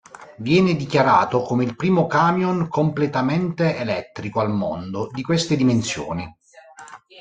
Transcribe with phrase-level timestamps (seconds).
[0.37, 6.27] Viene dichiarato come il primo camion completamente elettrico al mondo di queste dimensioni.